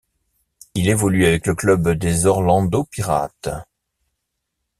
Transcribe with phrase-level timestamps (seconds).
[0.73, 3.51] Il évolue avec le club des Orlando Pirates.